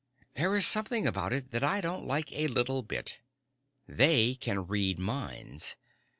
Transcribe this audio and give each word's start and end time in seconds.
There 0.33 0.55
is 0.55 0.65
something 0.65 1.05
about 1.05 1.31
it 1.31 1.51
that 1.51 1.63
I 1.63 1.79
don't 1.79 2.07
like 2.07 2.31
a 2.33 2.47
little 2.47 2.81
bit. 2.81 3.19
They 3.87 4.33
can 4.33 4.65
read 4.65 4.97
minds. 4.97 5.75